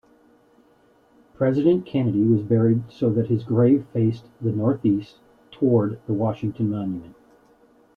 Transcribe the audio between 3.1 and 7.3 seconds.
that his grave faced northeast toward the Washington Monument.